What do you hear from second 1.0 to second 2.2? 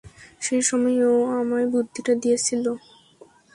ও আমায় বুদ্ধিটা